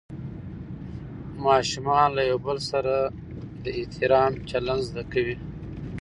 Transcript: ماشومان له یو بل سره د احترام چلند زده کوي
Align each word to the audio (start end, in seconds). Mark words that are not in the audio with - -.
ماشومان 1.45 2.07
له 2.17 2.21
یو 2.29 2.39
بل 2.45 2.57
سره 2.71 2.95
د 3.63 3.65
احترام 3.79 4.31
چلند 4.49 4.81
زده 4.89 5.03
کوي 5.11 5.35